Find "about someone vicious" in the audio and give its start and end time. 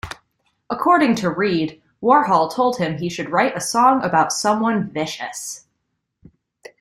4.03-5.65